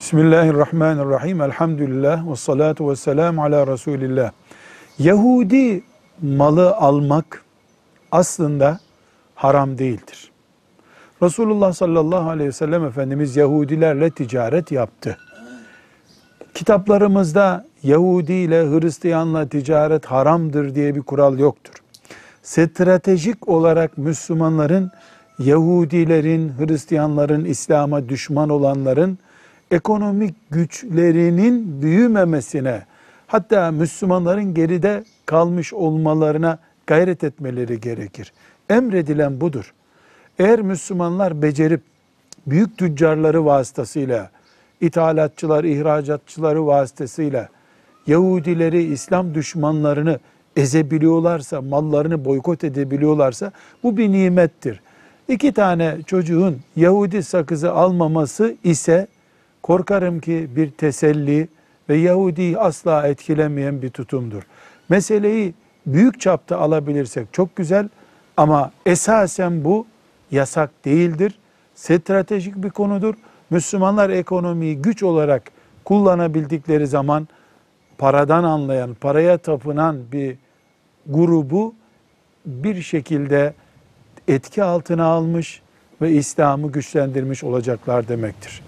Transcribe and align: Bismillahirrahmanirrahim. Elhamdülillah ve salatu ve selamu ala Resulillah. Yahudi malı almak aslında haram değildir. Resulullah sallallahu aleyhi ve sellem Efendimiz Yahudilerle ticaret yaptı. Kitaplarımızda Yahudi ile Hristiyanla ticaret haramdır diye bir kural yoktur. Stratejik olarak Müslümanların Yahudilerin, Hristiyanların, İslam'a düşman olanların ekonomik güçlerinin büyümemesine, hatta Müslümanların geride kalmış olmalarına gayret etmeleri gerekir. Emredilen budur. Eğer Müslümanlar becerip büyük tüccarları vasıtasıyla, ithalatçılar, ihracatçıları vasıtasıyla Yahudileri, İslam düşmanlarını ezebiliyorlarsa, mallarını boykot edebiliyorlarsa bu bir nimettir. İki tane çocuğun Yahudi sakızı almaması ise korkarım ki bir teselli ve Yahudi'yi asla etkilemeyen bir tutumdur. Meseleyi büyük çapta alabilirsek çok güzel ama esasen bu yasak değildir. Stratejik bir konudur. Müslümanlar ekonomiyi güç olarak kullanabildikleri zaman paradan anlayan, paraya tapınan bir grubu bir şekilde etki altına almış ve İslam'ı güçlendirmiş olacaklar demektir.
Bismillahirrahmanirrahim. 0.00 1.40
Elhamdülillah 1.40 2.30
ve 2.30 2.36
salatu 2.36 2.90
ve 2.90 2.96
selamu 2.96 3.42
ala 3.42 3.66
Resulillah. 3.66 4.30
Yahudi 4.98 5.82
malı 6.22 6.76
almak 6.76 7.44
aslında 8.12 8.80
haram 9.34 9.78
değildir. 9.78 10.30
Resulullah 11.22 11.72
sallallahu 11.72 12.30
aleyhi 12.30 12.48
ve 12.48 12.52
sellem 12.52 12.84
Efendimiz 12.84 13.36
Yahudilerle 13.36 14.10
ticaret 14.10 14.72
yaptı. 14.72 15.18
Kitaplarımızda 16.54 17.66
Yahudi 17.82 18.32
ile 18.32 18.62
Hristiyanla 18.70 19.48
ticaret 19.48 20.06
haramdır 20.06 20.74
diye 20.74 20.94
bir 20.94 21.02
kural 21.02 21.38
yoktur. 21.38 21.74
Stratejik 22.42 23.48
olarak 23.48 23.98
Müslümanların 23.98 24.90
Yahudilerin, 25.38 26.52
Hristiyanların, 26.58 27.44
İslam'a 27.44 28.08
düşman 28.08 28.48
olanların 28.48 29.18
ekonomik 29.70 30.34
güçlerinin 30.50 31.82
büyümemesine, 31.82 32.82
hatta 33.26 33.70
Müslümanların 33.70 34.54
geride 34.54 35.04
kalmış 35.26 35.72
olmalarına 35.72 36.58
gayret 36.86 37.24
etmeleri 37.24 37.80
gerekir. 37.80 38.32
Emredilen 38.70 39.40
budur. 39.40 39.74
Eğer 40.38 40.60
Müslümanlar 40.60 41.42
becerip 41.42 41.82
büyük 42.46 42.78
tüccarları 42.78 43.44
vasıtasıyla, 43.44 44.30
ithalatçılar, 44.80 45.64
ihracatçıları 45.64 46.66
vasıtasıyla 46.66 47.48
Yahudileri, 48.06 48.82
İslam 48.82 49.34
düşmanlarını 49.34 50.18
ezebiliyorlarsa, 50.56 51.62
mallarını 51.62 52.24
boykot 52.24 52.64
edebiliyorlarsa 52.64 53.52
bu 53.82 53.96
bir 53.96 54.12
nimettir. 54.12 54.80
İki 55.28 55.52
tane 55.52 55.96
çocuğun 56.06 56.60
Yahudi 56.76 57.22
sakızı 57.22 57.72
almaması 57.72 58.56
ise 58.64 59.06
korkarım 59.68 60.20
ki 60.20 60.48
bir 60.56 60.70
teselli 60.70 61.48
ve 61.88 61.96
Yahudi'yi 61.96 62.58
asla 62.58 63.08
etkilemeyen 63.08 63.82
bir 63.82 63.88
tutumdur. 63.88 64.42
Meseleyi 64.88 65.54
büyük 65.86 66.20
çapta 66.20 66.58
alabilirsek 66.58 67.32
çok 67.32 67.56
güzel 67.56 67.88
ama 68.36 68.72
esasen 68.86 69.64
bu 69.64 69.86
yasak 70.30 70.84
değildir. 70.84 71.38
Stratejik 71.74 72.56
bir 72.56 72.70
konudur. 72.70 73.14
Müslümanlar 73.50 74.10
ekonomiyi 74.10 74.82
güç 74.82 75.02
olarak 75.02 75.42
kullanabildikleri 75.84 76.86
zaman 76.86 77.28
paradan 77.98 78.44
anlayan, 78.44 78.94
paraya 78.94 79.38
tapınan 79.38 80.12
bir 80.12 80.36
grubu 81.06 81.74
bir 82.46 82.82
şekilde 82.82 83.54
etki 84.28 84.62
altına 84.62 85.04
almış 85.04 85.62
ve 86.02 86.10
İslam'ı 86.10 86.72
güçlendirmiş 86.72 87.44
olacaklar 87.44 88.08
demektir. 88.08 88.67